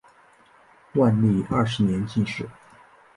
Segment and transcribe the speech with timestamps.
[0.95, 2.49] 万历二十年进士。